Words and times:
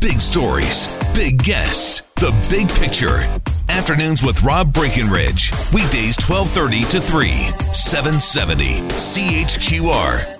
Big 0.00 0.20
stories, 0.20 0.88
big 1.12 1.42
guests, 1.42 2.02
the 2.16 2.30
big 2.48 2.68
picture. 2.68 3.18
Afternoons 3.68 4.22
with 4.22 4.40
Rob 4.44 4.72
Breckenridge. 4.72 5.50
Weekdays 5.74 6.16
1230 6.20 6.84
to 6.84 7.00
3, 7.00 7.28
770 7.72 8.64
CHQR. 8.94 10.38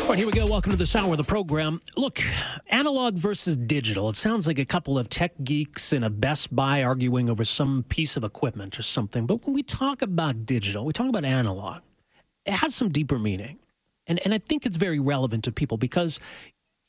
All 0.00 0.08
right, 0.08 0.16
here 0.18 0.24
we 0.24 0.32
go. 0.32 0.46
Welcome 0.46 0.72
to 0.72 0.78
this 0.78 0.96
hour 0.96 1.10
of 1.10 1.18
the 1.18 1.24
program. 1.24 1.82
Look, 1.94 2.22
analog 2.68 3.16
versus 3.16 3.58
digital. 3.58 4.08
It 4.08 4.16
sounds 4.16 4.46
like 4.46 4.58
a 4.58 4.64
couple 4.64 4.98
of 4.98 5.10
tech 5.10 5.32
geeks 5.44 5.92
in 5.92 6.02
a 6.02 6.08
Best 6.08 6.56
Buy 6.56 6.84
arguing 6.84 7.28
over 7.28 7.44
some 7.44 7.84
piece 7.90 8.16
of 8.16 8.24
equipment 8.24 8.78
or 8.78 8.82
something. 8.82 9.26
But 9.26 9.44
when 9.44 9.52
we 9.54 9.62
talk 9.62 10.00
about 10.00 10.46
digital, 10.46 10.86
we 10.86 10.94
talk 10.94 11.10
about 11.10 11.26
analog. 11.26 11.82
It 12.46 12.54
has 12.54 12.74
some 12.74 12.88
deeper 12.88 13.18
meaning. 13.18 13.58
And, 14.06 14.18
and 14.24 14.32
I 14.32 14.38
think 14.38 14.64
it's 14.64 14.76
very 14.78 14.98
relevant 14.98 15.44
to 15.44 15.52
people 15.52 15.76
because, 15.76 16.18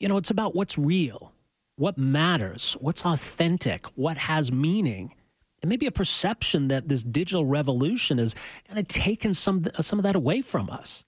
you 0.00 0.08
know, 0.08 0.16
it's 0.16 0.30
about 0.30 0.54
what's 0.56 0.76
real, 0.76 1.32
what 1.76 1.98
matters, 1.98 2.76
what's 2.80 3.04
authentic, 3.04 3.86
what 3.94 4.16
has 4.16 4.50
meaning. 4.50 5.14
And 5.62 5.68
maybe 5.68 5.86
a 5.86 5.92
perception 5.92 6.68
that 6.68 6.88
this 6.88 7.02
digital 7.02 7.44
revolution 7.44 8.16
has 8.16 8.34
kind 8.66 8.78
of 8.78 8.88
taken 8.88 9.34
some, 9.34 9.66
some 9.80 9.98
of 9.98 10.02
that 10.04 10.16
away 10.16 10.40
from 10.40 10.70
us. 10.70 11.04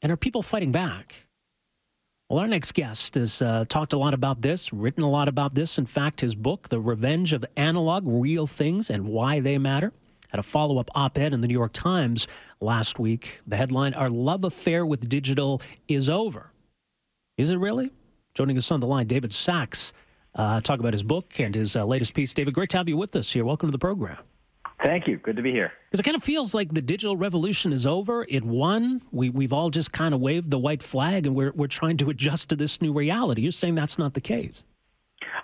And 0.00 0.12
are 0.12 0.16
people 0.16 0.42
fighting 0.42 0.70
back? 0.70 1.26
Well, 2.30 2.38
our 2.38 2.46
next 2.46 2.72
guest 2.72 3.16
has 3.16 3.42
uh, 3.42 3.64
talked 3.68 3.94
a 3.94 3.98
lot 3.98 4.14
about 4.14 4.42
this, 4.42 4.72
written 4.72 5.02
a 5.02 5.10
lot 5.10 5.28
about 5.28 5.54
this. 5.54 5.76
In 5.76 5.86
fact, 5.86 6.20
his 6.20 6.36
book, 6.36 6.68
The 6.68 6.78
Revenge 6.78 7.32
of 7.32 7.44
Analog 7.56 8.04
Real 8.06 8.46
Things 8.46 8.90
and 8.90 9.06
Why 9.06 9.40
They 9.40 9.58
Matter, 9.58 9.92
had 10.28 10.38
a 10.38 10.42
follow 10.42 10.78
up 10.78 10.90
op 10.94 11.16
ed 11.18 11.32
in 11.32 11.40
the 11.40 11.48
New 11.48 11.54
York 11.54 11.72
Times 11.72 12.28
last 12.60 12.98
week. 12.98 13.40
The 13.46 13.56
headline 13.56 13.94
Our 13.94 14.10
Love 14.10 14.44
Affair 14.44 14.84
with 14.84 15.08
Digital 15.08 15.62
is 15.88 16.08
Over. 16.10 16.52
Is 17.38 17.52
it 17.52 17.58
really? 17.58 17.92
Joining 18.34 18.56
us 18.56 18.70
on 18.72 18.80
the 18.80 18.86
line, 18.88 19.06
David 19.06 19.32
Sax, 19.32 19.92
uh, 20.34 20.60
talk 20.60 20.80
about 20.80 20.92
his 20.92 21.04
book 21.04 21.38
and 21.38 21.54
his 21.54 21.76
uh, 21.76 21.84
latest 21.84 22.12
piece. 22.12 22.34
David, 22.34 22.52
great 22.52 22.68
to 22.70 22.76
have 22.76 22.88
you 22.88 22.96
with 22.96 23.14
us 23.14 23.30
here. 23.30 23.44
Welcome 23.44 23.68
to 23.68 23.72
the 23.72 23.78
program. 23.78 24.18
Thank 24.82 25.06
you. 25.06 25.18
Good 25.18 25.36
to 25.36 25.42
be 25.42 25.52
here. 25.52 25.72
Because 25.88 26.00
it 26.00 26.02
kind 26.02 26.16
of 26.16 26.22
feels 26.22 26.52
like 26.52 26.74
the 26.74 26.82
digital 26.82 27.16
revolution 27.16 27.72
is 27.72 27.86
over. 27.86 28.26
It 28.28 28.44
won. 28.44 29.02
We, 29.12 29.30
we've 29.30 29.52
all 29.52 29.70
just 29.70 29.92
kind 29.92 30.14
of 30.14 30.20
waved 30.20 30.50
the 30.50 30.58
white 30.58 30.82
flag 30.82 31.26
and 31.26 31.36
we're, 31.36 31.52
we're 31.52 31.68
trying 31.68 31.96
to 31.98 32.10
adjust 32.10 32.48
to 32.50 32.56
this 32.56 32.82
new 32.82 32.92
reality. 32.92 33.42
You're 33.42 33.52
saying 33.52 33.76
that's 33.76 33.98
not 33.98 34.14
the 34.14 34.20
case. 34.20 34.64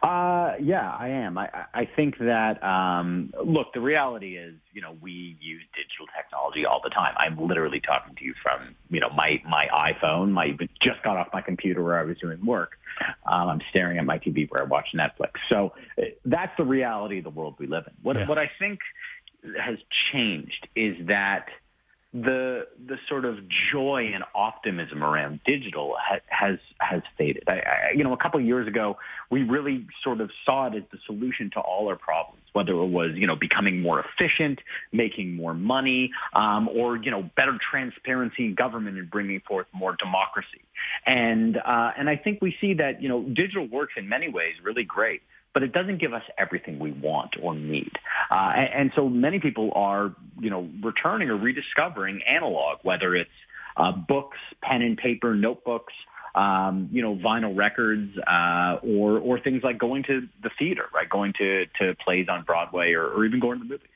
Uh, 0.02 0.54
yeah, 0.60 0.94
I 0.98 1.08
am. 1.08 1.38
I, 1.38 1.48
I 1.72 1.88
think 1.96 2.18
that, 2.18 2.62
um, 2.62 3.32
look, 3.42 3.72
the 3.72 3.80
reality 3.80 4.36
is, 4.36 4.54
you 4.72 4.82
know, 4.82 4.96
we 5.00 5.36
use 5.40 5.62
digital 5.74 6.06
technology 6.16 6.66
all 6.66 6.80
the 6.82 6.90
time. 6.90 7.14
I'm 7.16 7.38
literally 7.38 7.80
talking 7.80 8.14
to 8.16 8.24
you 8.24 8.34
from, 8.42 8.74
you 8.90 9.00
know, 9.00 9.10
my, 9.10 9.42
my 9.48 9.68
iPhone. 9.72 10.30
My 10.30 10.56
just 10.80 11.02
got 11.02 11.16
off 11.16 11.28
my 11.32 11.40
computer 11.40 11.82
where 11.82 11.98
I 11.98 12.02
was 12.02 12.18
doing 12.18 12.44
work. 12.44 12.78
Um, 13.26 13.48
I'm 13.48 13.60
staring 13.70 13.98
at 13.98 14.04
my 14.04 14.18
TV 14.18 14.50
where 14.50 14.62
I 14.62 14.66
watch 14.66 14.88
Netflix. 14.94 15.32
So 15.48 15.72
uh, 15.98 16.02
that's 16.24 16.56
the 16.56 16.64
reality 16.64 17.18
of 17.18 17.24
the 17.24 17.30
world 17.30 17.54
we 17.58 17.66
live 17.66 17.84
in. 17.86 17.94
What, 18.02 18.16
yeah. 18.16 18.26
what 18.26 18.38
I 18.38 18.50
think 18.58 18.80
has 19.58 19.78
changed 20.12 20.68
is 20.74 21.06
that 21.06 21.48
the 22.14 22.68
the 22.86 22.96
sort 23.08 23.24
of 23.24 23.40
joy 23.48 24.12
and 24.14 24.22
optimism 24.36 25.02
around 25.02 25.40
digital 25.44 25.96
ha, 25.98 26.18
has 26.28 26.58
has 26.78 27.02
faded. 27.18 27.42
I, 27.48 27.52
I, 27.52 27.90
you 27.96 28.04
know, 28.04 28.12
a 28.12 28.16
couple 28.16 28.38
of 28.38 28.46
years 28.46 28.68
ago, 28.68 28.98
we 29.30 29.42
really 29.42 29.84
sort 30.00 30.20
of 30.20 30.30
saw 30.46 30.66
it 30.68 30.76
as 30.76 30.84
the 30.92 30.98
solution 31.06 31.50
to 31.50 31.60
all 31.60 31.88
our 31.88 31.96
problems, 31.96 32.40
whether 32.52 32.72
it 32.72 32.86
was 32.86 33.16
you 33.16 33.26
know 33.26 33.34
becoming 33.34 33.82
more 33.82 33.98
efficient, 33.98 34.60
making 34.92 35.34
more 35.34 35.54
money, 35.54 36.12
um, 36.34 36.68
or 36.68 36.96
you 36.96 37.10
know 37.10 37.28
better 37.34 37.58
transparency 37.58 38.46
in 38.46 38.54
government 38.54 38.96
and 38.96 39.10
bringing 39.10 39.40
forth 39.40 39.66
more 39.72 39.96
democracy. 39.96 40.62
And 41.06 41.56
uh, 41.56 41.92
and 41.98 42.08
I 42.08 42.14
think 42.14 42.40
we 42.40 42.56
see 42.60 42.74
that 42.74 43.02
you 43.02 43.08
know 43.08 43.22
digital 43.22 43.66
works 43.66 43.94
in 43.96 44.08
many 44.08 44.28
ways 44.28 44.54
really 44.62 44.84
great 44.84 45.22
but 45.54 45.62
it 45.62 45.72
doesn't 45.72 45.98
give 45.98 46.12
us 46.12 46.24
everything 46.36 46.78
we 46.78 46.90
want 46.90 47.36
or 47.40 47.54
need. 47.54 47.92
Uh, 48.30 48.52
and, 48.56 48.74
and, 48.74 48.92
so 48.94 49.08
many 49.08 49.38
people 49.38 49.72
are, 49.74 50.14
you 50.40 50.50
know, 50.50 50.68
returning 50.82 51.30
or 51.30 51.36
rediscovering 51.36 52.22
analog, 52.24 52.78
whether 52.82 53.14
it's 53.14 53.30
uh, 53.76 53.92
books, 53.92 54.38
pen 54.60 54.82
and 54.82 54.98
paper, 54.98 55.34
notebooks, 55.34 55.94
um, 56.34 56.88
you 56.92 57.00
know, 57.00 57.14
vinyl 57.14 57.56
records, 57.56 58.18
uh, 58.18 58.78
or 58.82 59.18
or 59.18 59.38
things 59.38 59.62
like 59.62 59.78
going 59.78 60.02
to 60.04 60.28
the 60.42 60.50
theater, 60.58 60.86
right? 60.92 61.08
Going 61.08 61.32
to 61.34 61.66
to 61.80 61.94
plays 61.94 62.28
on 62.28 62.42
Broadway, 62.42 62.92
or, 62.92 63.06
or 63.06 63.24
even 63.24 63.40
going 63.40 63.58
to 63.58 63.64
the 63.64 63.70
movies. 63.70 63.88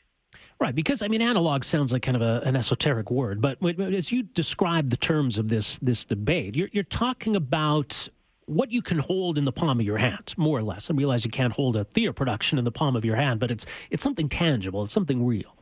Right, 0.60 0.74
because 0.74 1.02
I 1.02 1.08
mean, 1.08 1.22
analog 1.22 1.64
sounds 1.64 1.92
like 1.92 2.02
kind 2.02 2.16
of 2.16 2.22
a, 2.22 2.42
an 2.44 2.56
esoteric 2.56 3.10
word, 3.10 3.40
but 3.40 3.58
as 3.80 4.10
you 4.10 4.24
describe 4.24 4.90
the 4.90 4.96
terms 4.96 5.38
of 5.38 5.48
this 5.48 5.78
this 5.78 6.04
debate, 6.04 6.56
you're, 6.56 6.68
you're 6.72 6.84
talking 6.84 7.36
about 7.36 8.08
what 8.48 8.72
you 8.72 8.82
can 8.82 8.98
hold 8.98 9.38
in 9.38 9.44
the 9.44 9.52
palm 9.52 9.78
of 9.78 9.86
your 9.86 9.98
hand, 9.98 10.34
more 10.36 10.58
or 10.58 10.62
less. 10.62 10.90
I 10.90 10.94
realize 10.94 11.24
you 11.24 11.30
can't 11.30 11.52
hold 11.52 11.76
a 11.76 11.84
theater 11.84 12.12
production 12.12 12.58
in 12.58 12.64
the 12.64 12.72
palm 12.72 12.96
of 12.96 13.04
your 13.04 13.16
hand, 13.16 13.40
but 13.40 13.50
it's 13.50 13.66
it's 13.90 14.02
something 14.02 14.28
tangible. 14.28 14.82
It's 14.84 14.92
something 14.92 15.24
real. 15.24 15.54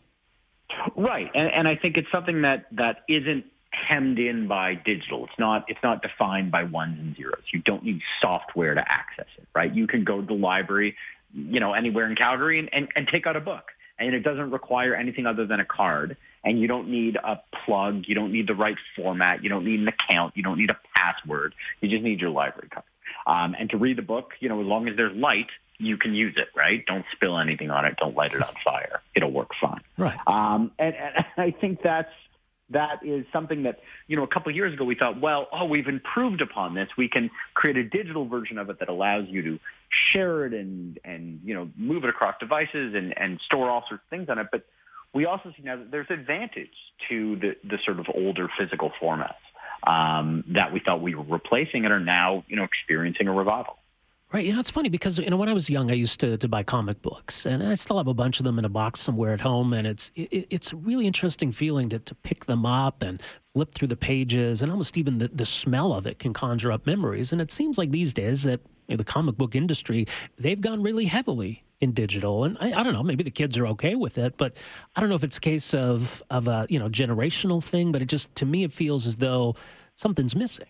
Right, 0.97 1.31
and, 1.35 1.51
and 1.51 1.69
I 1.69 1.77
think 1.77 1.97
it's 1.97 2.11
something 2.11 2.43
that 2.43 2.67
that 2.73 3.03
isn't 3.09 3.45
hemmed 3.71 4.19
in 4.19 4.47
by 4.49 4.75
digital. 4.75 5.25
It's 5.27 5.39
not 5.39 5.65
it's 5.69 5.83
not 5.83 6.03
defined 6.03 6.51
by 6.51 6.65
ones 6.65 6.99
and 6.99 7.17
zeros. 7.17 7.43
You 7.53 7.61
don't 7.61 7.85
need 7.85 8.01
software 8.21 8.75
to 8.75 8.93
access 8.93 9.27
it, 9.37 9.49
right? 9.55 9.73
You 9.73 9.87
can 9.87 10.05
go 10.05 10.21
to 10.21 10.27
the 10.27 10.35
library, 10.35 10.97
you 11.35 11.61
know, 11.61 11.73
anywhere 11.73 12.09
in 12.09 12.17
Calgary 12.17 12.59
and, 12.59 12.73
and, 12.73 12.89
and 12.95 13.09
take 13.09 13.27
out 13.27 13.37
a 13.37 13.41
book. 13.41 13.73
And 13.99 14.15
it 14.15 14.21
doesn't 14.21 14.51
require 14.51 14.95
anything 14.95 15.27
other 15.27 15.47
than 15.47 15.59
a 15.59 15.65
card. 15.65 16.17
And 16.45 16.61
you 16.61 16.69
don't 16.69 16.89
need 16.89 17.17
a 17.17 17.41
plug. 17.65 18.05
You 18.07 18.15
don't 18.15 18.33
need 18.33 18.47
the 18.47 18.55
right 18.55 18.77
format. 18.95 19.43
You 19.43 19.49
don't 19.49 19.65
need 19.65 19.81
an 19.81 19.89
account. 19.89 20.37
You 20.37 20.43
don't 20.43 20.59
need 20.59 20.71
a 20.71 20.79
password. 20.95 21.55
You 21.81 21.89
just 21.89 22.03
need 22.03 22.21
your 22.21 22.31
library 22.31 22.69
card. 22.69 22.85
Um, 23.27 23.57
and 23.59 23.69
to 23.71 23.77
read 23.77 23.99
the 23.99 24.03
book, 24.03 24.35
you 24.41 24.49
know, 24.49 24.61
as 24.61 24.67
long 24.67 24.89
as 24.89 24.97
there's 24.97 25.17
light, 25.17 25.49
you 25.79 25.97
can 25.97 26.15
use 26.15 26.35
it, 26.37 26.49
right? 26.55 26.85
Don't 26.87 27.05
spill 27.13 27.39
anything 27.39 27.71
on 27.71 27.85
it. 27.85 27.97
Don't 27.99 28.15
light 28.15 28.33
it 28.33 28.43
on 28.43 28.55
fire. 28.65 29.01
It'll 29.15 29.33
work 29.33 29.51
fine. 29.61 29.81
Right. 29.99 30.19
Um, 30.27 30.71
and, 30.79 30.95
and 30.95 31.25
I 31.37 31.51
think 31.51 31.83
that's 31.83 32.13
that 32.71 33.05
is 33.05 33.25
something 33.33 33.63
that 33.63 33.81
you 34.09 34.17
know 34.17 34.25
a 34.25 34.27
couple 34.27 34.51
of 34.51 34.57
years 34.57 34.75
ago 34.75 34.85
we 34.85 34.97
thought, 34.97 35.21
well, 35.21 35.49
oh, 35.53 35.67
we've 35.67 35.87
improved 35.87 36.41
upon 36.41 36.75
this. 36.75 36.89
We 36.97 37.09
can 37.09 37.31
create 37.55 37.77
a 37.77 37.85
digital 37.85 38.27
version 38.27 38.59
of 38.59 38.71
it 38.71 38.81
that 38.81 38.89
allows 38.89 39.29
you 39.29 39.43
to 39.43 39.59
share 40.13 40.47
it 40.47 40.53
and 40.53 40.99
and 41.05 41.41
you 41.45 41.55
know 41.55 41.71
move 41.77 42.05
it 42.05 42.11
across 42.11 42.35
devices 42.41 42.95
and 42.95 43.17
and 43.17 43.41
store 43.41 43.71
all 43.71 43.85
sorts 43.89 44.03
of 44.05 44.11
things 44.11 44.29
on 44.29 44.39
it. 44.39 44.49
But 44.51 44.65
we 45.17 45.25
also 45.25 45.51
see 45.57 45.63
now 45.63 45.77
that 45.77 45.91
there's 45.91 46.11
advantage 46.11 46.77
to 47.09 47.37
the 47.37 47.57
the 47.65 47.79
sort 47.85 47.99
of 47.99 48.07
older 48.15 48.49
physical 48.57 48.93
formats 49.01 49.35
um, 49.87 50.45
that 50.49 50.73
we 50.73 50.81
thought 50.81 51.01
we 51.01 51.15
were 51.15 51.25
replacing 51.25 51.85
and 51.85 51.93
are 51.93 51.99
now 51.99 52.45
you 52.49 52.57
know 52.57 52.65
experiencing 52.65 53.27
a 53.27 53.33
revival. 53.33 53.79
Right. 54.33 54.45
You 54.45 54.53
know, 54.55 54.59
it's 54.59 54.71
funny 54.71 54.89
because, 54.89 55.21
you 55.21 55.31
know, 55.31 55.37
when 55.37 55.49
I 55.49 55.53
was 55.53 55.71
young, 55.71 55.89
I 55.89 55.95
used 55.95 56.19
to, 56.19 56.37
to 56.39 56.49
buy 56.49 56.65
comic 56.65 57.01
books 57.01 57.47
and 57.47 57.63
I 57.63 57.75
still 57.75 57.97
have 57.97 58.09
a 58.09 58.13
bunch 58.13 58.41
of 58.41 58.45
them 58.45 58.59
in 58.59 58.65
a 58.65 58.69
box 58.69 58.99
somewhere 58.99 59.33
at 59.33 59.41
home. 59.41 59.73
And 59.73 59.87
it's, 59.87 60.11
it, 60.17 60.49
it's 60.51 60.73
a 60.73 60.77
really 60.77 61.07
interesting 61.07 61.53
feeling 61.53 61.89
to, 61.91 62.01
to 62.01 62.15
pick 62.17 62.47
them 62.47 62.67
up 62.67 63.03
and 63.03 63.23
flip 63.45 63.73
through 63.73 63.87
the 63.87 63.97
pages 63.97 64.63
and 64.63 64.73
almost 64.73 64.97
even 64.97 65.19
the, 65.19 65.29
the 65.29 65.45
smell 65.45 65.93
of 65.93 66.09
it 66.09 66.19
can 66.19 66.33
conjure 66.33 66.73
up 66.73 66.87
memories. 66.87 67.33
And 67.33 67.41
it 67.41 67.53
seems 67.53 67.79
like 67.79 67.93
these 67.93 68.13
days 68.13 68.43
that 68.43 68.61
you 68.89 68.95
know, 68.95 68.97
the 68.97 69.05
comic 69.05 69.37
book 69.37 69.55
industry, 69.55 70.07
they've 70.39 70.61
gone 70.61 70.83
really 70.83 71.05
heavily 71.05 71.63
in 71.81 71.93
digital. 71.93 72.45
And 72.45 72.57
I, 72.61 72.81
I, 72.81 72.83
don't 72.83 72.95
know, 72.95 73.03
maybe 73.03 73.23
the 73.25 73.31
kids 73.31 73.59
are 73.59 73.67
okay 73.69 73.95
with 73.95 74.19
it, 74.19 74.37
but 74.37 74.57
I 74.95 75.01
don't 75.01 75.09
know 75.09 75.15
if 75.15 75.25
it's 75.25 75.37
a 75.37 75.41
case 75.41 75.75
of, 75.75 76.23
of 76.31 76.49
a, 76.49 76.67
you 76.69 76.79
know, 76.79 76.89
generational 76.89 77.63
thing, 77.63 77.93
but 77.93 78.03
it 78.03 78.07
just, 78.07 78.35
to 78.37 78.47
me, 78.47 78.65
it 78.65 78.73
feels 78.73 79.07
as 79.07 79.17
though 79.17 79.55
something's 79.95 80.35
missing. 80.35 80.67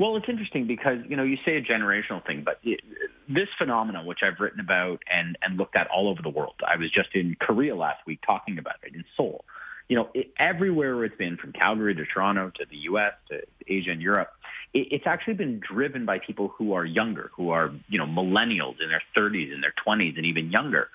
Well, 0.00 0.16
it's 0.16 0.28
interesting 0.28 0.66
because 0.66 0.98
you 1.08 1.14
know 1.14 1.24
you 1.24 1.36
say 1.44 1.58
a 1.58 1.62
generational 1.62 2.24
thing, 2.26 2.42
but 2.42 2.58
it, 2.62 2.80
this 3.28 3.48
phenomenon, 3.58 4.06
which 4.06 4.20
I've 4.22 4.40
written 4.40 4.58
about 4.58 5.02
and 5.12 5.36
and 5.42 5.58
looked 5.58 5.76
at 5.76 5.88
all 5.88 6.08
over 6.08 6.22
the 6.22 6.30
world. 6.30 6.54
I 6.66 6.76
was 6.76 6.90
just 6.90 7.10
in 7.14 7.36
Korea 7.38 7.76
last 7.76 8.06
week 8.06 8.20
talking 8.26 8.58
about 8.58 8.76
it 8.82 8.94
in 8.94 9.04
Seoul. 9.14 9.44
You 9.88 9.96
know, 9.96 10.08
it, 10.14 10.32
everywhere 10.38 11.04
it's 11.04 11.16
been, 11.16 11.36
from 11.36 11.52
Calgary 11.52 11.94
to 11.94 12.06
Toronto 12.06 12.50
to 12.50 12.64
the 12.70 12.78
U.S. 12.78 13.12
to 13.28 13.42
Asia 13.68 13.90
and 13.90 14.00
Europe, 14.00 14.30
it, 14.72 14.88
it's 14.90 15.06
actually 15.06 15.34
been 15.34 15.60
driven 15.60 16.04
by 16.04 16.18
people 16.18 16.48
who 16.48 16.72
are 16.72 16.84
younger, 16.84 17.30
who 17.34 17.50
are 17.50 17.72
you 17.88 17.98
know 17.98 18.06
millennials 18.06 18.80
in 18.80 18.88
their 18.88 19.02
30s, 19.16 19.52
in 19.52 19.60
their 19.60 19.74
20s, 19.86 20.16
and 20.16 20.26
even 20.26 20.50
younger, 20.50 20.88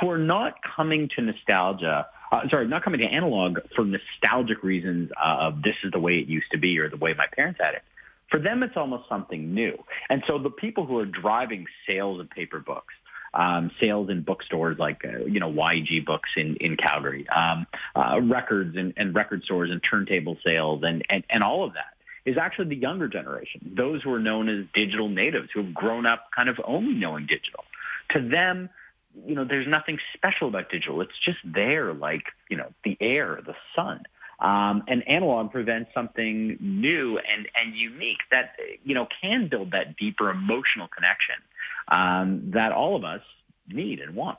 who 0.00 0.10
are 0.10 0.18
not 0.18 0.56
coming 0.62 1.08
to 1.16 1.22
nostalgia. 1.22 2.06
Uh, 2.30 2.48
sorry, 2.48 2.66
not 2.66 2.82
coming 2.82 3.00
to 3.00 3.06
analog 3.06 3.58
for 3.76 3.84
nostalgic 3.84 4.62
reasons 4.62 5.10
of 5.22 5.62
this 5.62 5.76
is 5.84 5.92
the 5.92 6.00
way 6.00 6.18
it 6.18 6.26
used 6.26 6.50
to 6.50 6.56
be 6.56 6.78
or 6.78 6.88
the 6.88 6.96
way 6.96 7.12
my 7.12 7.26
parents 7.36 7.60
had 7.62 7.74
it 7.74 7.82
For 8.30 8.38
them, 8.38 8.62
it's 8.62 8.74
almost 8.74 9.06
something 9.06 9.52
new. 9.52 9.76
And 10.08 10.22
so 10.26 10.38
the 10.38 10.48
people 10.48 10.86
who 10.86 10.98
are 10.98 11.04
driving 11.04 11.66
sales 11.86 12.20
of 12.20 12.30
paper 12.30 12.58
books, 12.58 12.94
um, 13.34 13.70
sales 13.78 14.08
in 14.08 14.22
bookstores 14.22 14.78
like 14.78 15.04
uh, 15.04 15.24
you 15.24 15.40
know 15.40 15.50
YG 15.50 16.04
Books 16.06 16.30
in 16.36 16.56
in 16.56 16.76
Calgary, 16.76 17.28
um, 17.28 17.66
uh, 17.94 18.20
records 18.22 18.76
and, 18.76 18.94
and 18.96 19.14
record 19.14 19.44
stores 19.44 19.70
and 19.70 19.82
turntable 19.82 20.38
sales 20.44 20.82
and, 20.84 21.04
and 21.10 21.24
and 21.28 21.42
all 21.42 21.64
of 21.64 21.74
that 21.74 21.92
is 22.24 22.36
actually 22.38 22.68
the 22.68 22.76
younger 22.76 23.08
generation, 23.08 23.72
those 23.76 24.02
who 24.02 24.12
are 24.12 24.20
known 24.20 24.48
as 24.48 24.66
digital 24.74 25.08
natives 25.08 25.48
who 25.52 25.62
have 25.62 25.74
grown 25.74 26.06
up 26.06 26.30
kind 26.34 26.48
of 26.48 26.60
only 26.64 26.94
knowing 26.94 27.26
digital. 27.26 27.64
To 28.10 28.20
them, 28.20 28.70
you 29.26 29.34
know, 29.34 29.44
there's 29.44 29.66
nothing 29.66 29.98
special 30.14 30.48
about 30.48 30.70
digital. 30.70 31.00
It's 31.00 31.18
just 31.24 31.38
there, 31.44 31.92
like 31.92 32.24
you 32.48 32.56
know, 32.56 32.72
the 32.84 32.96
air, 33.00 33.40
the 33.44 33.54
sun. 33.74 34.02
Um, 34.40 34.82
and 34.88 35.06
analog 35.06 35.52
presents 35.52 35.94
something 35.94 36.56
new 36.60 37.16
and, 37.18 37.48
and 37.54 37.76
unique 37.76 38.18
that, 38.32 38.56
you 38.82 38.92
know, 38.92 39.06
can 39.20 39.46
build 39.46 39.70
that 39.70 39.96
deeper 39.96 40.30
emotional 40.30 40.88
connection 40.88 41.36
um, 41.86 42.50
that 42.50 42.72
all 42.72 42.96
of 42.96 43.04
us 43.04 43.20
need 43.68 44.00
and 44.00 44.16
want. 44.16 44.38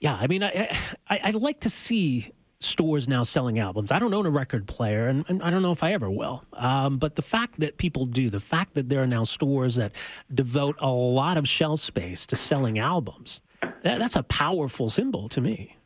Yeah, 0.00 0.16
I 0.20 0.26
mean, 0.26 0.42
I, 0.42 0.76
I, 1.08 1.20
I 1.22 1.30
like 1.30 1.60
to 1.60 1.70
see 1.70 2.32
stores 2.60 3.08
now 3.08 3.22
selling 3.22 3.58
albums. 3.58 3.92
I 3.92 3.98
don't 3.98 4.12
own 4.12 4.26
a 4.26 4.30
record 4.30 4.66
player, 4.66 5.08
and, 5.08 5.24
and 5.28 5.42
I 5.42 5.50
don't 5.50 5.62
know 5.62 5.72
if 5.72 5.82
I 5.82 5.92
ever 5.92 6.10
will. 6.10 6.44
Um, 6.52 6.98
but 6.98 7.14
the 7.14 7.22
fact 7.22 7.60
that 7.60 7.76
people 7.76 8.06
do, 8.06 8.30
the 8.30 8.40
fact 8.40 8.74
that 8.74 8.88
there 8.88 9.02
are 9.02 9.06
now 9.06 9.24
stores 9.24 9.76
that 9.76 9.94
devote 10.34 10.76
a 10.80 10.90
lot 10.90 11.36
of 11.36 11.48
shelf 11.48 11.80
space 11.80 12.26
to 12.26 12.36
selling 12.36 12.78
albums, 12.78 13.42
that, 13.82 13.98
that's 13.98 14.16
a 14.16 14.22
powerful 14.22 14.88
symbol 14.88 15.28
to 15.30 15.40
me 15.40 15.76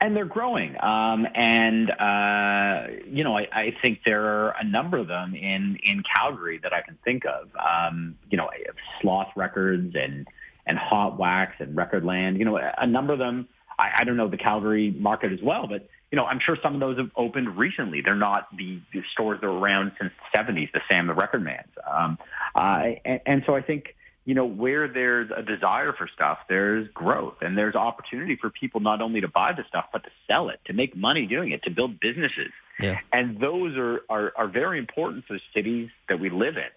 and 0.00 0.16
they're 0.16 0.24
growing. 0.24 0.82
Um, 0.82 1.26
and 1.34 1.90
uh, 1.90 2.86
you 3.06 3.22
know, 3.22 3.36
I, 3.36 3.48
I, 3.52 3.76
think 3.82 4.00
there 4.04 4.24
are 4.24 4.54
a 4.58 4.64
number 4.64 4.96
of 4.96 5.08
them 5.08 5.34
in 5.34 5.76
in 5.82 6.02
Calgary 6.02 6.58
that 6.62 6.72
I 6.72 6.80
can 6.80 6.98
think 7.04 7.24
of. 7.26 7.48
Um, 7.56 8.16
you 8.30 8.38
know, 8.38 8.48
Sloth 9.00 9.28
Records 9.36 9.94
and 9.94 10.26
and 10.66 10.78
Hot 10.78 11.18
Wax 11.18 11.56
and 11.58 11.76
Recordland. 11.76 12.38
You 12.38 12.46
know, 12.46 12.56
a 12.56 12.86
number 12.86 13.12
of 13.12 13.18
them. 13.18 13.48
I, 13.78 13.90
I 13.98 14.04
don't 14.04 14.16
know 14.16 14.28
the 14.28 14.36
Calgary 14.36 14.90
market 14.90 15.32
as 15.32 15.42
well, 15.42 15.66
but 15.66 15.88
you 16.10 16.16
know, 16.16 16.24
I'm 16.24 16.40
sure 16.40 16.56
some 16.62 16.74
of 16.74 16.80
those 16.80 16.98
have 16.98 17.10
opened 17.16 17.56
recently. 17.56 18.00
They're 18.00 18.16
not 18.16 18.48
the, 18.56 18.80
the 18.92 19.02
stores 19.12 19.40
that 19.40 19.46
were 19.46 19.58
around 19.58 19.92
since 20.00 20.12
the 20.32 20.38
70s, 20.38 20.72
the 20.72 20.80
Sam 20.88 21.06
the 21.06 21.14
Record 21.14 21.44
Man's. 21.44 21.68
Um, 21.88 22.18
uh, 22.54 22.82
and, 23.04 23.20
and 23.26 23.42
so 23.46 23.54
I 23.54 23.62
think 23.62 23.94
you 24.30 24.34
know, 24.34 24.44
where 24.44 24.86
there's 24.86 25.30
a 25.34 25.42
desire 25.42 25.92
for 25.92 26.06
stuff, 26.06 26.38
there's 26.48 26.86
growth 26.94 27.36
and 27.40 27.56
there's 27.56 27.74
opportunity 27.74 28.36
for 28.36 28.50
people 28.50 28.80
not 28.80 29.00
only 29.00 29.20
to 29.20 29.28
buy 29.28 29.52
the 29.52 29.64
stuff, 29.68 29.86
but 29.92 30.04
to 30.04 30.10
sell 30.28 30.50
it, 30.50 30.60
to 30.66 30.72
make 30.72 30.94
money 30.94 31.26
doing 31.26 31.52
it, 31.52 31.62
to 31.64 31.70
build 31.70 31.98
businesses. 31.98 32.52
Yeah. 32.78 32.98
And 33.12 33.40
those 33.40 33.76
are, 33.76 34.02
are, 34.08 34.32
are 34.36 34.46
very 34.46 34.78
important 34.78 35.24
for 35.26 35.32
the 35.32 35.40
cities 35.54 35.88
that 36.08 36.20
we 36.20 36.30
live 36.30 36.56
in 36.56 36.68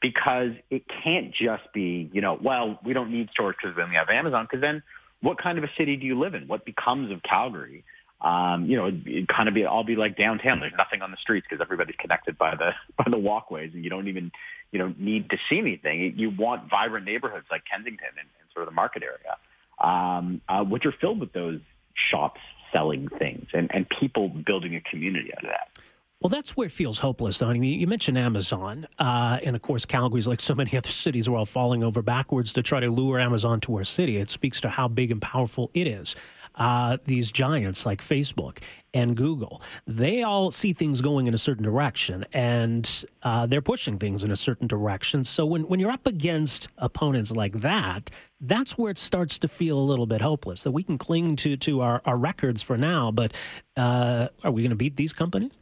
because 0.00 0.52
it 0.70 0.84
can't 1.02 1.32
just 1.34 1.64
be, 1.74 2.08
you 2.12 2.20
know, 2.20 2.38
well, 2.40 2.78
we 2.84 2.92
don't 2.92 3.10
need 3.10 3.30
stores 3.30 3.56
because 3.60 3.76
we 3.76 3.82
only 3.82 3.96
have 3.96 4.08
Amazon. 4.08 4.44
Because 4.44 4.60
then 4.60 4.82
what 5.20 5.38
kind 5.38 5.58
of 5.58 5.64
a 5.64 5.70
city 5.76 5.96
do 5.96 6.06
you 6.06 6.18
live 6.18 6.34
in? 6.34 6.46
What 6.48 6.64
becomes 6.64 7.12
of 7.12 7.22
Calgary? 7.22 7.84
Um, 8.22 8.66
you 8.66 8.76
know, 8.76 8.86
it'd, 8.86 9.06
it'd 9.06 9.28
kind 9.28 9.48
of 9.48 9.54
be, 9.54 9.64
all 9.64 9.82
be 9.82 9.96
like 9.96 10.16
downtown. 10.16 10.60
There's 10.60 10.72
nothing 10.78 11.02
on 11.02 11.10
the 11.10 11.16
streets 11.16 11.46
because 11.48 11.60
everybody's 11.60 11.96
connected 11.96 12.38
by 12.38 12.54
the, 12.54 12.72
by 12.96 13.10
the 13.10 13.18
walkways 13.18 13.72
and 13.74 13.82
you 13.82 13.90
don't 13.90 14.08
even, 14.08 14.30
you 14.70 14.78
know, 14.78 14.94
need 14.96 15.30
to 15.30 15.38
see 15.48 15.58
anything. 15.58 16.14
You 16.16 16.30
want 16.30 16.70
vibrant 16.70 17.04
neighborhoods 17.04 17.46
like 17.50 17.64
Kensington 17.64 18.06
and, 18.10 18.28
and 18.40 18.48
sort 18.54 18.62
of 18.62 18.70
the 18.70 18.74
market 18.74 19.02
area, 19.02 19.36
um, 19.80 20.40
uh, 20.48 20.62
which 20.64 20.86
are 20.86 20.92
filled 20.92 21.18
with 21.20 21.32
those 21.32 21.60
shops 21.94 22.40
selling 22.72 23.08
things 23.08 23.48
and, 23.52 23.70
and 23.74 23.88
people 23.88 24.28
building 24.28 24.76
a 24.76 24.80
community 24.80 25.30
out 25.36 25.44
of 25.44 25.50
that. 25.50 25.82
Well, 26.22 26.30
that's 26.30 26.56
where 26.56 26.66
it 26.66 26.72
feels 26.72 27.00
hopeless, 27.00 27.38
though. 27.38 27.48
I 27.48 27.54
mean, 27.54 27.80
you 27.80 27.88
mentioned 27.88 28.16
Amazon, 28.16 28.86
uh, 28.96 29.40
and 29.42 29.56
of 29.56 29.62
course, 29.62 29.84
Calgary's 29.84 30.28
like 30.28 30.40
so 30.40 30.54
many 30.54 30.76
other 30.76 30.88
cities, 30.88 31.28
we're 31.28 31.36
all 31.36 31.44
falling 31.44 31.82
over 31.82 32.00
backwards 32.00 32.52
to 32.52 32.62
try 32.62 32.78
to 32.78 32.88
lure 32.88 33.18
Amazon 33.18 33.58
to 33.62 33.74
our 33.76 33.82
city. 33.82 34.18
It 34.18 34.30
speaks 34.30 34.60
to 34.60 34.68
how 34.68 34.86
big 34.86 35.10
and 35.10 35.20
powerful 35.20 35.72
it 35.74 35.88
is 35.88 36.14
uh, 36.54 36.98
these 37.04 37.32
giants 37.32 37.86
like 37.86 38.00
Facebook 38.00 38.58
and 38.94 39.16
Google, 39.16 39.62
they 39.86 40.22
all 40.22 40.50
see 40.50 40.72
things 40.72 41.00
going 41.00 41.26
in 41.26 41.34
a 41.34 41.38
certain 41.38 41.64
direction 41.64 42.24
and 42.32 43.04
uh, 43.22 43.46
they're 43.46 43.62
pushing 43.62 43.98
things 43.98 44.24
in 44.24 44.30
a 44.30 44.36
certain 44.36 44.66
direction. 44.66 45.24
So 45.24 45.46
when, 45.46 45.62
when 45.62 45.80
you're 45.80 45.90
up 45.90 46.06
against 46.06 46.68
opponents 46.78 47.32
like 47.32 47.60
that, 47.60 48.10
that's 48.40 48.76
where 48.76 48.90
it 48.90 48.98
starts 48.98 49.38
to 49.40 49.48
feel 49.48 49.78
a 49.78 49.80
little 49.80 50.06
bit 50.06 50.20
hopeless 50.20 50.62
that 50.64 50.72
we 50.72 50.82
can 50.82 50.98
cling 50.98 51.36
to, 51.36 51.56
to 51.58 51.80
our, 51.80 52.02
our 52.04 52.18
records 52.18 52.60
for 52.60 52.76
now, 52.76 53.10
but 53.10 53.34
uh, 53.76 54.28
are 54.44 54.50
we 54.50 54.62
going 54.62 54.70
to 54.70 54.76
beat 54.76 54.96
these 54.96 55.12
companies? 55.12 55.52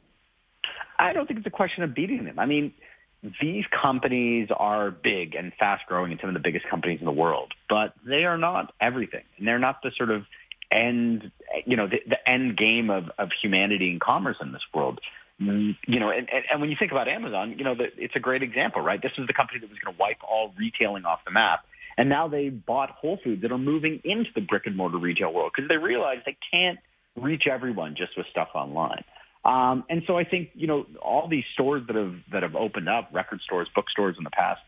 I 0.99 1.13
don't 1.13 1.27
think 1.27 1.39
it's 1.39 1.47
a 1.47 1.51
question 1.51 1.83
of 1.83 1.95
beating 1.95 2.25
them. 2.25 2.39
I 2.39 2.47
mean, 2.47 2.75
these 3.41 3.65
companies 3.71 4.49
are 4.57 4.91
big 4.91 5.35
and 5.35 5.53
fast 5.59 5.87
growing 5.87 6.11
and 6.11 6.21
some 6.21 6.31
of 6.31 6.35
the 6.35 6.41
biggest 6.41 6.67
companies 6.69 7.01
in 7.01 7.07
the 7.07 7.13
world, 7.13 7.53
but 7.69 7.95
they 8.05 8.25
are 8.25 8.39
not 8.39 8.73
everything. 8.81 9.25
And 9.39 9.47
they're 9.47 9.59
not 9.59 9.83
the 9.83 9.93
sort 9.97 10.11
of 10.11 10.25
end, 10.73 11.31
you 11.65 11.77
know, 11.77 11.87
the, 11.87 12.01
the 12.07 12.29
end 12.29 12.57
game 12.57 12.91
of, 12.91 13.11
of 13.19 13.31
humanity 13.41 13.91
and 13.91 14.01
commerce 14.01 14.37
in 14.41 14.53
this 14.53 14.63
world. 14.75 15.01
You 15.39 15.75
know, 15.87 16.11
and, 16.11 16.29
and 16.51 16.61
when 16.61 16.69
you 16.69 16.77
think 16.79 16.93
about 16.93 17.09
Amazon, 17.09 17.55
you 17.57 17.65
know, 17.65 17.75
it's 17.79 18.15
a 18.15 18.21
great 18.21 18.43
example, 18.43 18.83
right? 18.83 19.01
This 19.01 19.13
was 19.17 19.27
the 19.27 19.33
company 19.33 19.61
that 19.61 19.71
was 19.71 19.79
going 19.79 19.95
to 19.97 19.99
wipe 19.99 20.19
all 20.23 20.53
retailing 20.59 21.07
off 21.07 21.21
the 21.25 21.31
map. 21.31 21.65
And 21.97 22.09
now 22.09 22.29
they 22.29 22.51
bought 22.51 22.91
Whole 22.91 23.19
Foods 23.25 23.41
that 23.43 23.51
are 23.51 23.59
moving 23.59 24.01
into 24.05 24.31
the 24.35 24.43
brick 24.43 24.67
and 24.67 24.77
mortar 24.77 24.99
retail 24.99 25.33
world 25.33 25.53
because 25.55 25.69
they 25.69 25.79
realize 25.79 26.19
they 26.27 26.37
can't 26.51 26.79
reach 27.17 27.47
everyone 27.47 27.95
just 27.97 28.17
with 28.17 28.27
stuff 28.31 28.49
online. 28.55 29.03
Um, 29.45 29.85
and 29.89 30.03
so 30.07 30.19
I 30.19 30.25
think, 30.25 30.51
you 30.55 30.67
know, 30.67 30.87
all 31.01 31.27
these 31.27 31.45
stores 31.55 31.83
that 31.87 31.97
have, 31.97 32.15
that 32.33 32.43
have 32.43 32.55
opened 32.55 32.89
up, 32.89 33.09
record 33.13 33.41
stores, 33.41 33.69
bookstores 33.75 34.17
in 34.19 34.25
the 34.25 34.31
past, 34.31 34.61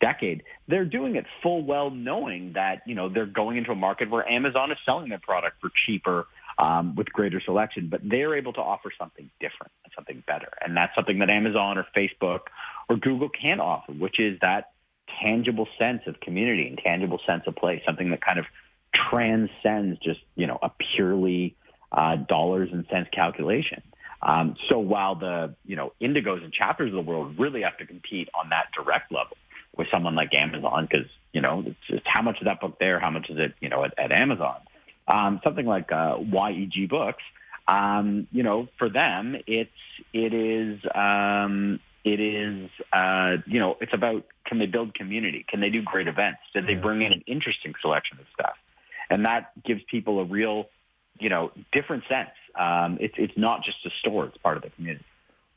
decade, 0.00 0.42
they're 0.66 0.84
doing 0.84 1.16
it 1.16 1.26
full 1.42 1.64
well 1.64 1.90
knowing 1.90 2.52
that, 2.54 2.82
you 2.86 2.94
know, 2.94 3.08
they're 3.08 3.26
going 3.26 3.56
into 3.56 3.72
a 3.72 3.76
market 3.76 4.10
where 4.10 4.28
Amazon 4.28 4.70
is 4.72 4.78
selling 4.84 5.08
their 5.08 5.18
product 5.18 5.60
for 5.60 5.70
cheaper 5.86 6.26
um, 6.58 6.94
with 6.96 7.12
greater 7.12 7.40
selection, 7.40 7.88
but 7.88 8.00
they're 8.02 8.34
able 8.34 8.52
to 8.52 8.60
offer 8.60 8.90
something 8.98 9.30
different 9.40 9.72
and 9.84 9.92
something 9.94 10.22
better. 10.26 10.48
And 10.64 10.76
that's 10.76 10.94
something 10.94 11.18
that 11.20 11.30
Amazon 11.30 11.78
or 11.78 11.86
Facebook 11.96 12.40
or 12.88 12.96
Google 12.96 13.28
can't 13.28 13.60
offer, 13.60 13.92
which 13.92 14.18
is 14.18 14.38
that 14.40 14.72
tangible 15.22 15.68
sense 15.78 16.02
of 16.06 16.20
community 16.20 16.66
and 16.68 16.78
tangible 16.78 17.20
sense 17.26 17.44
of 17.46 17.56
place, 17.56 17.82
something 17.86 18.10
that 18.10 18.20
kind 18.20 18.38
of 18.38 18.46
transcends 18.92 19.98
just, 20.00 20.20
you 20.34 20.46
know, 20.46 20.58
a 20.62 20.70
purely 20.94 21.56
uh, 21.92 22.16
dollars 22.16 22.70
and 22.72 22.86
cents 22.90 23.08
calculation. 23.12 23.82
Um, 24.20 24.56
so 24.68 24.78
while 24.78 25.14
the, 25.14 25.54
you 25.64 25.76
know, 25.76 25.92
indigos 26.00 26.42
and 26.42 26.52
chapters 26.52 26.88
of 26.88 26.94
the 26.94 27.02
world 27.02 27.38
really 27.38 27.62
have 27.62 27.78
to 27.78 27.86
compete 27.86 28.28
on 28.38 28.50
that 28.50 28.66
direct 28.74 29.12
level, 29.12 29.36
with 29.78 29.88
someone 29.90 30.14
like 30.14 30.34
Amazon 30.34 30.86
because 30.90 31.06
you 31.32 31.40
know 31.40 31.62
it's, 31.66 31.76
it's 31.88 32.06
how 32.06 32.20
much 32.20 32.38
is 32.40 32.44
that 32.44 32.60
book 32.60 32.78
there, 32.78 32.98
how 32.98 33.10
much 33.10 33.30
is 33.30 33.38
it 33.38 33.54
you 33.60 33.68
know 33.68 33.84
at, 33.84 33.98
at 33.98 34.12
Amazon. 34.12 34.56
Um, 35.06 35.40
something 35.42 35.64
like 35.64 35.90
uh, 35.90 36.18
YEG 36.18 36.90
Books, 36.90 37.22
um, 37.66 38.26
you 38.30 38.42
know, 38.42 38.68
for 38.78 38.90
them 38.90 39.36
it's 39.46 39.70
it 40.12 40.34
is 40.34 40.80
um, 40.94 41.80
it 42.04 42.20
is 42.20 42.70
uh, 42.92 43.36
you 43.46 43.60
know 43.60 43.76
it's 43.80 43.94
about 43.94 44.26
can 44.44 44.58
they 44.58 44.66
build 44.66 44.94
community, 44.94 45.46
can 45.48 45.60
they 45.60 45.70
do 45.70 45.82
great 45.82 46.08
events, 46.08 46.40
did 46.52 46.66
they 46.66 46.74
bring 46.74 47.02
in 47.02 47.12
an 47.12 47.22
interesting 47.26 47.74
selection 47.80 48.18
of 48.18 48.26
stuff, 48.34 48.56
and 49.08 49.24
that 49.24 49.52
gives 49.62 49.82
people 49.90 50.20
a 50.20 50.24
real 50.24 50.68
you 51.18 51.28
know 51.28 51.52
different 51.72 52.04
sense. 52.08 52.30
Um, 52.54 52.98
it's 53.00 53.14
it's 53.16 53.36
not 53.36 53.62
just 53.62 53.78
a 53.86 53.90
store; 54.00 54.26
it's 54.26 54.38
part 54.38 54.56
of 54.56 54.62
the 54.62 54.70
community. 54.70 55.04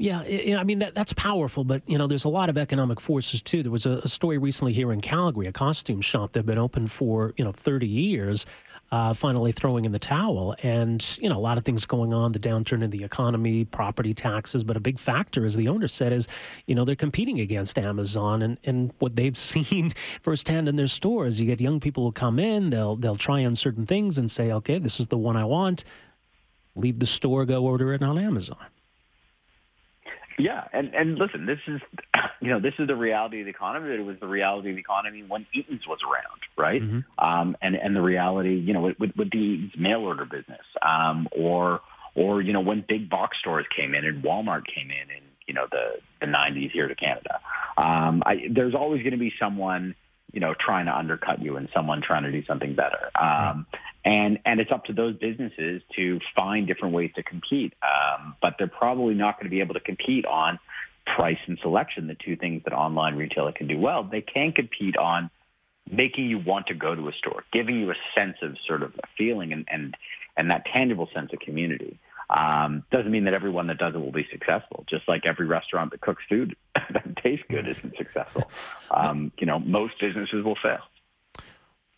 Yeah, 0.01 0.57
I 0.57 0.63
mean 0.63 0.79
that 0.79 0.95
that's 0.95 1.13
powerful, 1.13 1.63
but 1.63 1.87
you 1.87 1.95
know, 1.95 2.07
there's 2.07 2.23
a 2.23 2.29
lot 2.29 2.49
of 2.49 2.57
economic 2.57 2.99
forces 2.99 3.39
too. 3.39 3.61
There 3.61 3.71
was 3.71 3.85
a, 3.85 3.99
a 3.99 4.07
story 4.07 4.39
recently 4.39 4.73
here 4.73 4.91
in 4.91 4.99
Calgary, 4.99 5.45
a 5.45 5.51
costume 5.51 6.01
shop 6.01 6.31
that 6.31 6.39
had 6.39 6.45
been 6.47 6.57
open 6.57 6.87
for 6.87 7.35
you 7.37 7.45
know 7.45 7.51
30 7.51 7.85
years, 7.87 8.47
uh, 8.91 9.13
finally 9.13 9.51
throwing 9.51 9.85
in 9.85 9.91
the 9.91 9.99
towel, 9.99 10.55
and 10.63 11.19
you 11.21 11.29
know, 11.29 11.37
a 11.37 11.39
lot 11.39 11.59
of 11.59 11.65
things 11.65 11.85
going 11.85 12.15
on, 12.15 12.31
the 12.31 12.39
downturn 12.39 12.81
in 12.81 12.89
the 12.89 13.03
economy, 13.03 13.63
property 13.63 14.11
taxes, 14.15 14.63
but 14.63 14.75
a 14.75 14.79
big 14.79 14.97
factor, 14.97 15.45
as 15.45 15.55
the 15.55 15.67
owner 15.67 15.87
said, 15.87 16.11
is 16.11 16.27
you 16.65 16.73
know 16.73 16.83
they're 16.83 16.95
competing 16.95 17.39
against 17.39 17.77
Amazon, 17.77 18.41
and 18.41 18.57
and 18.63 18.93
what 18.97 19.15
they've 19.15 19.37
seen 19.53 19.91
firsthand 20.21 20.67
in 20.67 20.77
their 20.77 20.87
stores. 20.87 21.39
You 21.39 21.45
get 21.45 21.61
young 21.61 21.79
people 21.79 22.05
who 22.05 22.11
come 22.11 22.39
in, 22.39 22.71
they'll 22.71 22.95
they'll 22.95 23.15
try 23.15 23.45
on 23.45 23.53
certain 23.53 23.85
things 23.85 24.17
and 24.17 24.31
say, 24.31 24.51
okay, 24.51 24.79
this 24.79 24.99
is 24.99 25.05
the 25.07 25.17
one 25.19 25.37
I 25.37 25.45
want. 25.45 25.83
Leave 26.75 26.97
the 26.97 27.05
store, 27.05 27.45
go 27.45 27.63
order 27.63 27.93
it 27.93 28.01
on 28.01 28.17
Amazon. 28.17 28.65
Yeah, 30.37 30.67
and 30.73 30.93
and 30.93 31.17
listen, 31.17 31.45
this 31.45 31.59
is 31.67 31.81
you 32.41 32.49
know 32.49 32.59
this 32.59 32.73
is 32.79 32.87
the 32.87 32.95
reality 32.95 33.39
of 33.39 33.45
the 33.45 33.51
economy. 33.51 33.93
It 33.93 34.05
was 34.05 34.19
the 34.19 34.27
reality 34.27 34.69
of 34.69 34.75
the 34.75 34.81
economy 34.81 35.23
when 35.27 35.45
Eaton's 35.53 35.87
was 35.87 35.99
around, 36.03 36.41
right? 36.57 36.81
Mm-hmm. 36.81 36.99
Um, 37.23 37.57
and 37.61 37.75
and 37.75 37.95
the 37.95 38.01
reality, 38.01 38.55
you 38.55 38.73
know, 38.73 38.93
with, 38.97 39.15
with 39.15 39.31
the 39.31 39.69
mail 39.77 40.01
order 40.01 40.25
business, 40.25 40.65
um, 40.81 41.27
or 41.31 41.81
or 42.15 42.41
you 42.41 42.53
know 42.53 42.61
when 42.61 42.83
big 42.87 43.09
box 43.09 43.37
stores 43.39 43.65
came 43.75 43.93
in 43.95 44.05
and 44.05 44.23
Walmart 44.23 44.65
came 44.65 44.89
in 44.89 45.09
in 45.09 45.23
you 45.47 45.53
know 45.53 45.67
the 45.71 45.99
the 46.19 46.27
90s 46.27 46.71
here 46.71 46.87
to 46.87 46.95
Canada. 46.95 47.39
Um, 47.77 48.23
I, 48.25 48.47
there's 48.49 48.75
always 48.75 49.01
going 49.01 49.13
to 49.13 49.17
be 49.17 49.33
someone 49.39 49.95
you 50.33 50.39
know, 50.39 50.53
trying 50.53 50.85
to 50.85 50.95
undercut 50.95 51.41
you 51.41 51.57
and 51.57 51.69
someone 51.73 52.01
trying 52.01 52.23
to 52.23 52.31
do 52.31 52.43
something 52.45 52.75
better. 52.75 53.11
Um, 53.19 53.65
and 54.03 54.39
and 54.45 54.59
it's 54.59 54.71
up 54.71 54.85
to 54.85 54.93
those 54.93 55.15
businesses 55.15 55.81
to 55.95 56.19
find 56.35 56.67
different 56.67 56.93
ways 56.93 57.11
to 57.15 57.23
compete. 57.23 57.73
Um, 57.81 58.35
but 58.41 58.55
they're 58.57 58.67
probably 58.67 59.13
not 59.13 59.37
going 59.37 59.45
to 59.45 59.51
be 59.51 59.59
able 59.59 59.75
to 59.75 59.79
compete 59.79 60.25
on 60.25 60.59
price 61.05 61.39
and 61.47 61.57
selection, 61.61 62.07
the 62.07 62.15
two 62.15 62.35
things 62.35 62.63
that 62.63 62.73
online 62.73 63.15
retailer 63.15 63.51
can 63.51 63.67
do 63.67 63.77
well. 63.77 64.03
They 64.03 64.21
can 64.21 64.51
compete 64.51 64.97
on 64.97 65.29
making 65.89 66.25
you 66.29 66.39
want 66.39 66.67
to 66.67 66.73
go 66.73 66.95
to 66.95 67.07
a 67.09 67.13
store, 67.13 67.43
giving 67.51 67.79
you 67.79 67.91
a 67.91 67.95
sense 68.15 68.37
of 68.41 68.55
sort 68.65 68.83
of 68.83 68.93
a 69.03 69.07
feeling 69.17 69.51
and, 69.51 69.67
and, 69.69 69.97
and 70.37 70.51
that 70.51 70.65
tangible 70.65 71.09
sense 71.13 71.33
of 71.33 71.39
community. 71.39 71.99
Um, 72.29 72.83
doesn't 72.91 73.11
mean 73.11 73.25
that 73.25 73.33
everyone 73.33 73.67
that 73.67 73.77
does 73.77 73.93
it 73.93 73.97
will 73.97 74.11
be 74.11 74.27
successful. 74.31 74.85
Just 74.87 75.07
like 75.07 75.25
every 75.25 75.45
restaurant 75.45 75.91
that 75.91 75.99
cooks 75.99 76.23
food 76.29 76.55
that 76.93 77.15
tastes 77.17 77.45
good 77.49 77.67
isn't 77.67 77.97
successful. 77.97 78.49
Um, 78.91 79.31
you 79.37 79.45
know, 79.45 79.59
most 79.59 79.99
businesses 79.99 80.43
will 80.43 80.55
fail. 80.55 80.79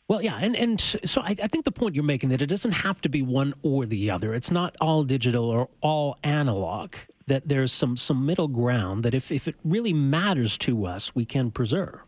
Well, 0.07 0.21
yeah, 0.21 0.37
and, 0.41 0.55
and 0.55 0.79
so 0.79 1.21
I, 1.21 1.35
I, 1.41 1.47
think 1.47 1.63
the 1.63 1.71
point 1.71 1.95
you're 1.95 2.03
making 2.03 2.29
that 2.29 2.41
it 2.41 2.47
doesn't 2.47 2.73
have 2.73 3.01
to 3.01 3.09
be 3.09 3.21
one 3.21 3.53
or 3.63 3.85
the 3.85 4.11
other. 4.11 4.33
It's 4.33 4.51
not 4.51 4.75
all 4.81 5.03
digital 5.03 5.49
or 5.49 5.69
all 5.81 6.17
analog. 6.23 6.95
That 7.27 7.47
there's 7.47 7.71
some 7.71 7.95
some 7.95 8.25
middle 8.25 8.49
ground 8.49 9.03
that 9.03 9.13
if 9.13 9.31
if 9.31 9.47
it 9.47 9.55
really 9.63 9.93
matters 9.93 10.57
to 10.59 10.85
us, 10.85 11.15
we 11.15 11.23
can 11.23 11.51
preserve. 11.51 12.01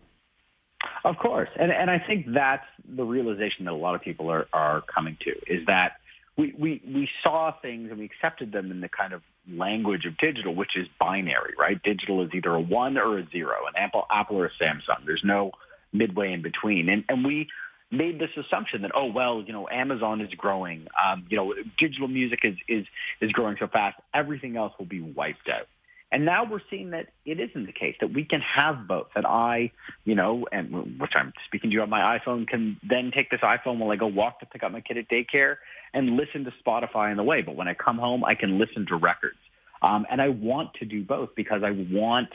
Of 1.05 1.17
course, 1.17 1.49
and 1.57 1.71
and 1.71 1.89
I 1.89 1.99
think 1.99 2.25
that's 2.33 2.65
the 2.83 3.05
realization 3.05 3.63
that 3.65 3.71
a 3.71 3.75
lot 3.75 3.95
of 3.95 4.01
people 4.01 4.29
are 4.29 4.47
are 4.51 4.81
coming 4.81 5.17
to 5.21 5.31
is 5.47 5.65
that 5.67 5.93
we, 6.37 6.53
we, 6.57 6.81
we 6.85 7.09
saw 7.23 7.51
things 7.61 7.89
and 7.89 7.99
we 7.99 8.05
accepted 8.05 8.51
them 8.51 8.71
in 8.71 8.81
the 8.81 8.89
kind 8.89 9.13
of 9.13 9.21
language 9.51 10.05
of 10.05 10.17
digital, 10.17 10.53
which 10.55 10.75
is 10.75 10.87
binary, 10.99 11.53
right? 11.57 11.81
Digital 11.83 12.23
is 12.23 12.31
either 12.33 12.53
a 12.53 12.59
one 12.59 12.97
or 12.97 13.19
a 13.19 13.27
zero, 13.29 13.67
an 13.67 13.73
Apple, 13.75 14.05
Apple 14.09 14.37
or 14.37 14.45
a 14.45 14.51
Samsung. 14.61 15.05
There's 15.05 15.23
no 15.23 15.51
midway 15.93 16.33
in 16.33 16.41
between. 16.41 16.89
And, 16.89 17.03
and 17.09 17.25
we 17.25 17.47
made 17.91 18.19
this 18.19 18.31
assumption 18.37 18.81
that, 18.81 18.91
oh, 18.95 19.05
well, 19.05 19.43
you 19.45 19.53
know, 19.53 19.67
Amazon 19.69 20.21
is 20.21 20.33
growing. 20.33 20.87
Um, 21.03 21.25
you 21.29 21.37
know, 21.37 21.53
digital 21.77 22.07
music 22.07 22.39
is, 22.43 22.55
is, 22.67 22.85
is 23.21 23.31
growing 23.31 23.57
so 23.59 23.67
fast. 23.67 23.97
Everything 24.13 24.57
else 24.57 24.73
will 24.77 24.85
be 24.87 25.01
wiped 25.01 25.47
out. 25.49 25.67
And 26.15 26.23
now 26.23 26.45
we're 26.49 26.61
seeing 26.69 26.91
that 26.91 27.07
it 27.25 27.41
isn't 27.41 27.65
the 27.65 27.73
case, 27.73 27.97
that 27.99 28.13
we 28.13 28.23
can 28.23 28.39
have 28.39 28.87
both. 28.87 29.07
That 29.15 29.25
I, 29.25 29.73
you 30.05 30.15
know, 30.15 30.47
and 30.49 30.97
which 30.97 31.11
I'm 31.13 31.33
speaking 31.45 31.71
to 31.71 31.73
you 31.73 31.81
on 31.81 31.89
my 31.89 32.17
iPhone, 32.17 32.47
can 32.47 32.79
then 32.87 33.11
take 33.13 33.29
this 33.29 33.41
iPhone 33.41 33.79
while 33.79 33.91
I 33.91 33.97
go 33.97 34.07
walk 34.07 34.39
to 34.39 34.45
pick 34.45 34.63
up 34.63 34.71
my 34.71 34.79
kid 34.79 34.95
at 34.97 35.09
daycare 35.09 35.57
and 35.93 36.11
listen 36.11 36.45
to 36.45 36.53
Spotify 36.65 37.11
on 37.11 37.17
the 37.17 37.23
way. 37.23 37.41
But 37.41 37.57
when 37.57 37.67
I 37.67 37.73
come 37.73 37.97
home, 37.97 38.23
I 38.23 38.35
can 38.35 38.57
listen 38.57 38.85
to 38.85 38.95
records. 38.95 39.35
Um, 39.81 40.05
and 40.09 40.21
I 40.21 40.29
want 40.29 40.75
to 40.75 40.85
do 40.85 41.03
both 41.03 41.35
because 41.35 41.63
I 41.65 41.71
want 41.71 42.29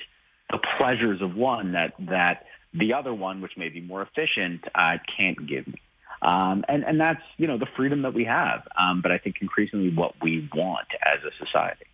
the 0.50 0.58
pleasures 0.76 1.22
of 1.22 1.34
one 1.34 1.72
that, 1.72 1.94
that 2.00 2.44
the 2.74 2.92
other 2.92 3.14
one, 3.14 3.40
which 3.40 3.56
may 3.56 3.70
be 3.70 3.80
more 3.80 4.02
efficient, 4.02 4.62
uh, 4.74 4.98
can't 5.16 5.48
give 5.48 5.66
me. 5.66 5.80
Um, 6.20 6.66
and, 6.68 6.84
and 6.84 7.00
that's, 7.00 7.22
you 7.38 7.46
know, 7.46 7.56
the 7.56 7.68
freedom 7.78 8.02
that 8.02 8.12
we 8.12 8.26
have. 8.26 8.68
Um, 8.78 9.00
but 9.00 9.10
I 9.10 9.16
think 9.16 9.36
increasingly 9.40 9.90
what 9.90 10.16
we 10.20 10.50
want 10.52 10.88
as 11.02 11.20
a 11.24 11.34
society. 11.42 11.86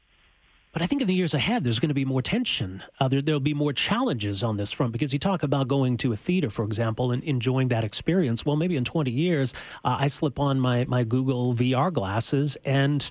But 0.77 0.83
I 0.83 0.87
think 0.89 1.01
in 1.01 1.09
the 1.09 1.15
years 1.15 1.33
ahead, 1.33 1.65
there's 1.65 1.79
going 1.79 1.89
to 1.89 1.95
be 1.95 2.05
more 2.05 2.21
tension. 2.21 2.83
Uh, 3.01 3.09
there, 3.09 3.23
will 3.27 3.41
be 3.41 3.55
more 3.55 3.73
challenges 3.73 4.45
on 4.45 4.59
this 4.59 4.71
front 4.71 4.93
because 4.93 5.11
you 5.11 5.19
talk 5.19 5.43
about 5.43 5.69
going 5.69 5.97
to 5.97 6.13
a 6.13 6.17
theater, 6.17 6.51
for 6.51 6.67
example, 6.67 7.13
and 7.13 7.25
enjoying 7.25 7.69
that 7.69 7.83
experience. 7.83 8.45
Well, 8.45 8.57
maybe 8.57 8.77
in 8.77 8.85
20 8.85 9.11
years, 9.11 9.55
uh, 9.87 9.97
I 9.99 10.09
slip 10.09 10.39
on 10.39 10.61
my, 10.61 10.85
my 10.87 11.03
Google 11.03 11.55
VR 11.55 11.91
glasses 11.91 12.59
and 12.67 13.11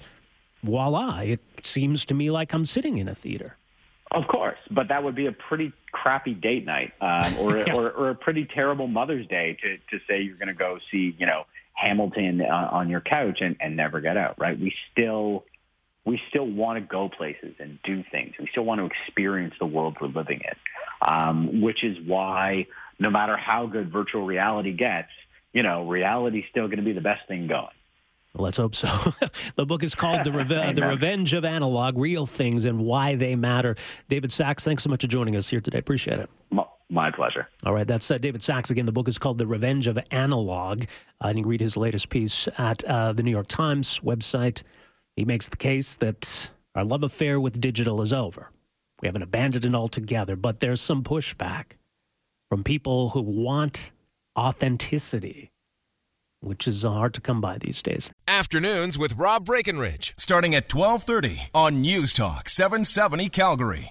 voila, 0.64 1.22
it 1.22 1.42
seems 1.64 2.06
to 2.06 2.14
me 2.14 2.30
like 2.30 2.54
I'm 2.54 2.66
sitting 2.66 2.98
in 2.98 3.08
a 3.08 3.16
theater. 3.16 3.58
Of 4.12 4.28
course, 4.28 4.60
but 4.70 4.90
that 4.90 5.04
would 5.04 5.16
be 5.16 5.26
a 5.26 5.32
pretty 5.32 5.74
crappy 5.92 6.36
date 6.36 6.68
night, 6.68 6.94
um, 7.02 7.36
or, 7.40 7.58
yeah. 7.66 7.74
or, 7.74 7.90
or 7.90 8.10
a 8.12 8.16
pretty 8.16 8.46
terrible 8.46 8.86
Mother's 8.86 9.26
Day 9.26 9.58
to 9.64 9.78
to 9.78 10.06
say 10.08 10.22
you're 10.22 10.38
going 10.38 10.50
to 10.50 10.54
go 10.54 10.78
see 10.92 11.16
you 11.18 11.26
know 11.26 11.48
Hamilton 11.74 12.42
uh, 12.42 12.70
on 12.72 12.90
your 12.90 13.02
couch 13.02 13.42
and, 13.42 13.56
and 13.60 13.76
never 13.76 14.02
get 14.02 14.18
out. 14.18 14.40
Right? 14.40 14.58
We 14.58 14.72
still 14.92 15.46
we 16.06 16.22
still 16.30 16.48
want 16.48 16.78
to 16.78 16.82
go 16.82 17.10
places 17.10 17.56
and 17.60 17.80
do 17.84 18.04
things. 18.12 18.36
We 18.40 18.48
still 18.52 18.64
want 18.64 18.80
to 18.80 18.86
experience 18.86 19.56
the 19.60 19.66
world 19.66 19.98
we're 20.00 20.08
living 20.08 20.42
in, 20.42 21.08
um, 21.08 21.62
which 21.62 21.84
is 21.84 21.98
why 22.06 22.68
no 23.00 23.10
matter 23.10 23.36
how 23.36 23.66
good 23.66 23.92
virtual 23.92 24.26
reality 24.26 24.72
gets, 24.72 25.10
you 25.52 25.64
know, 25.64 25.88
reality 25.88 26.40
is 26.40 26.46
still 26.50 26.68
going 26.68 26.78
to 26.78 26.86
be 26.86 26.94
the 26.94 27.02
best 27.02 27.28
thing 27.28 27.48
going. 27.48 27.68
Let's 28.38 28.58
hope 28.58 28.76
so. 28.76 28.88
the 29.56 29.66
book 29.66 29.82
is 29.82 29.96
called 29.96 30.26
the, 30.26 30.32
Reve- 30.32 30.50
the 30.76 30.86
Revenge 30.86 31.34
of 31.34 31.46
Analog 31.46 31.98
Real 31.98 32.26
Things 32.26 32.66
and 32.66 32.80
Why 32.80 33.16
They 33.16 33.36
Matter. 33.36 33.76
David 34.10 34.32
Sax, 34.32 34.64
thanks 34.64 34.84
so 34.84 34.90
much 34.90 35.02
for 35.02 35.08
joining 35.08 35.36
us 35.36 35.50
here 35.50 35.62
today. 35.62 35.80
Appreciate 35.80 36.20
it. 36.20 36.30
My 36.90 37.10
pleasure. 37.10 37.48
All 37.66 37.74
right, 37.74 37.88
that's 37.88 38.12
uh, 38.12 38.20
David 38.20 38.44
Sax. 38.44 38.70
again. 38.70 38.86
The 38.86 38.92
book 38.92 39.08
is 39.08 39.18
called 39.18 39.40
The 39.40 39.48
Revenge 39.48 39.88
of 39.88 39.98
Analog. 40.12 40.84
Uh, 41.20 41.28
and 41.28 41.38
you 41.38 41.44
can 41.44 41.50
read 41.50 41.62
his 41.62 41.76
latest 41.76 42.10
piece 42.10 42.48
at 42.60 42.84
uh, 42.84 43.12
the 43.14 43.24
New 43.24 43.32
York 43.32 43.48
Times 43.48 44.02
website. 44.02 44.62
He 45.16 45.26
makes 45.26 45.48
the 45.48 45.58
case 45.58 45.96
that 45.98 46.50
our 46.76 46.84
love 46.84 47.04
affair 47.04 47.40
with 47.40 47.62
digital 47.62 48.02
is 48.02 48.12
over. 48.12 48.52
We 49.02 49.08
haven't 49.08 49.22
abandoned 49.22 49.66
it 49.66 49.76
altogether, 49.76 50.36
but 50.36 50.60
there's 50.60 50.82
some 50.82 51.04
pushback 51.04 51.78
from 52.50 52.64
people 52.64 53.10
who 53.10 53.22
want 53.22 53.92
authenticity, 54.38 55.52
which 56.42 56.68
is 56.68 56.84
hard 56.84 57.14
to 57.14 57.22
come 57.22 57.42
by 57.42 57.58
these 57.58 57.82
days. 57.82 58.12
Afternoons 58.28 58.98
with 58.98 59.16
Rob 59.16 59.46
Breckenridge, 59.46 60.14
starting 60.18 60.54
at 60.54 60.74
1230 60.74 61.50
on 61.54 61.82
News 61.82 62.14
Talk 62.14 62.50
770 62.50 63.30
Calgary. 63.30 63.84